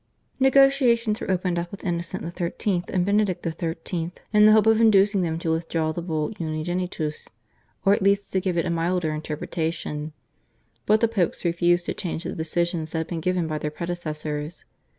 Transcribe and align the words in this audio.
Negotiations 0.39 1.21
were 1.21 1.29
opened 1.29 1.59
up 1.59 1.69
with 1.69 1.83
Innocent 1.83 2.23
XIII. 2.35 2.83
and 2.87 3.05
Benedict 3.05 3.45
XIII. 3.45 4.11
in 4.33 4.47
the 4.47 4.51
hope 4.51 4.65
of 4.65 4.81
inducing 4.81 5.21
them 5.21 5.37
to 5.37 5.51
withdraw 5.51 5.91
the 5.91 6.01
Bull 6.01 6.31
/Unigenitus/, 6.31 7.29
or 7.85 7.93
at 7.93 8.01
least 8.01 8.31
to 8.33 8.41
give 8.41 8.57
it 8.57 8.65
a 8.65 8.71
milder 8.71 9.13
interpretation, 9.13 10.13
but 10.87 11.01
the 11.01 11.07
Popes 11.07 11.45
refused 11.45 11.85
to 11.85 11.93
change 11.93 12.23
the 12.23 12.31
decisions 12.33 12.89
that 12.89 12.97
had 12.97 13.07
been 13.09 13.21
given 13.21 13.45
by 13.45 13.59
their 13.59 13.69
predecessors. 13.69 14.65